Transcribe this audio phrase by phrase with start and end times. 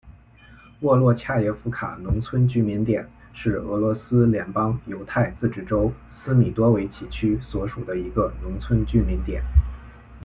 [0.79, 9.43] 沃洛恰耶夫卡农村居民点是俄罗斯联邦犹太自治州斯米多维奇区所属的一个农村居民点。